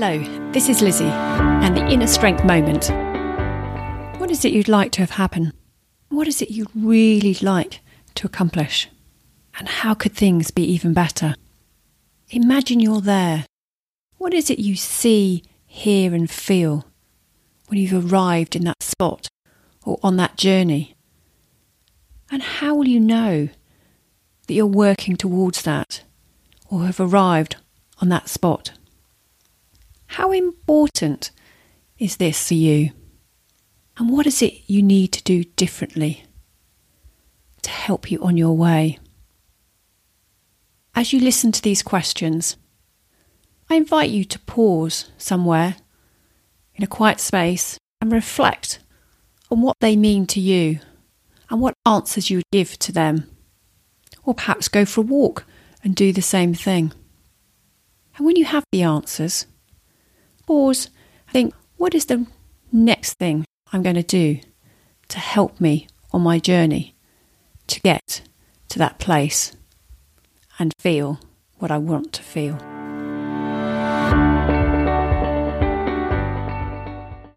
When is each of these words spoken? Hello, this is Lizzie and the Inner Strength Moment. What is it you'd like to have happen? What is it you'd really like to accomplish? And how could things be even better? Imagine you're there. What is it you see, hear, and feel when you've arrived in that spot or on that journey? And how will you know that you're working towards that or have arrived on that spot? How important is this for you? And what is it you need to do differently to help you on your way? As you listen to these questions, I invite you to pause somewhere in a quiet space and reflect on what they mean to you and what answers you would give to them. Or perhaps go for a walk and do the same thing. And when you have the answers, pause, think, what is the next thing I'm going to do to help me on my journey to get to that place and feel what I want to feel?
Hello, 0.00 0.52
this 0.52 0.68
is 0.68 0.80
Lizzie 0.80 1.06
and 1.06 1.76
the 1.76 1.84
Inner 1.88 2.06
Strength 2.06 2.44
Moment. 2.44 2.88
What 4.20 4.30
is 4.30 4.44
it 4.44 4.52
you'd 4.52 4.68
like 4.68 4.92
to 4.92 5.00
have 5.00 5.10
happen? 5.10 5.52
What 6.08 6.28
is 6.28 6.40
it 6.40 6.52
you'd 6.52 6.70
really 6.72 7.34
like 7.42 7.80
to 8.14 8.28
accomplish? 8.28 8.88
And 9.58 9.66
how 9.66 9.94
could 9.94 10.12
things 10.12 10.52
be 10.52 10.62
even 10.62 10.94
better? 10.94 11.34
Imagine 12.30 12.78
you're 12.78 13.00
there. 13.00 13.46
What 14.18 14.32
is 14.32 14.50
it 14.50 14.60
you 14.60 14.76
see, 14.76 15.42
hear, 15.66 16.14
and 16.14 16.30
feel 16.30 16.86
when 17.66 17.80
you've 17.80 18.12
arrived 18.12 18.54
in 18.54 18.62
that 18.66 18.84
spot 18.84 19.26
or 19.84 19.98
on 20.00 20.16
that 20.18 20.36
journey? 20.36 20.94
And 22.30 22.44
how 22.44 22.76
will 22.76 22.86
you 22.86 23.00
know 23.00 23.48
that 24.46 24.54
you're 24.54 24.64
working 24.64 25.16
towards 25.16 25.62
that 25.62 26.04
or 26.70 26.84
have 26.86 27.00
arrived 27.00 27.56
on 28.00 28.10
that 28.10 28.28
spot? 28.28 28.77
How 30.18 30.32
important 30.32 31.30
is 31.96 32.16
this 32.16 32.48
for 32.48 32.54
you? 32.54 32.90
And 33.96 34.10
what 34.10 34.26
is 34.26 34.42
it 34.42 34.64
you 34.66 34.82
need 34.82 35.12
to 35.12 35.22
do 35.22 35.44
differently 35.44 36.24
to 37.62 37.70
help 37.70 38.10
you 38.10 38.20
on 38.20 38.36
your 38.36 38.56
way? 38.56 38.98
As 40.92 41.12
you 41.12 41.20
listen 41.20 41.52
to 41.52 41.62
these 41.62 41.84
questions, 41.84 42.56
I 43.70 43.76
invite 43.76 44.10
you 44.10 44.24
to 44.24 44.40
pause 44.40 45.08
somewhere 45.18 45.76
in 46.74 46.82
a 46.82 46.88
quiet 46.88 47.20
space 47.20 47.78
and 48.00 48.10
reflect 48.10 48.80
on 49.52 49.62
what 49.62 49.76
they 49.78 49.94
mean 49.94 50.26
to 50.26 50.40
you 50.40 50.80
and 51.48 51.60
what 51.60 51.74
answers 51.86 52.28
you 52.28 52.38
would 52.38 52.50
give 52.50 52.76
to 52.80 52.90
them. 52.90 53.30
Or 54.24 54.34
perhaps 54.34 54.66
go 54.66 54.84
for 54.84 55.02
a 55.02 55.04
walk 55.04 55.44
and 55.84 55.94
do 55.94 56.12
the 56.12 56.22
same 56.22 56.54
thing. 56.54 56.92
And 58.16 58.26
when 58.26 58.34
you 58.34 58.46
have 58.46 58.64
the 58.72 58.82
answers, 58.82 59.46
pause, 60.48 60.88
think, 61.30 61.52
what 61.76 61.94
is 61.94 62.06
the 62.06 62.26
next 62.72 63.18
thing 63.18 63.44
I'm 63.70 63.82
going 63.82 63.96
to 63.96 64.02
do 64.02 64.40
to 65.08 65.18
help 65.18 65.60
me 65.60 65.88
on 66.10 66.22
my 66.22 66.38
journey 66.38 66.94
to 67.66 67.80
get 67.80 68.22
to 68.70 68.78
that 68.78 68.98
place 68.98 69.54
and 70.58 70.72
feel 70.78 71.20
what 71.58 71.70
I 71.70 71.76
want 71.76 72.14
to 72.14 72.22
feel? 72.22 72.77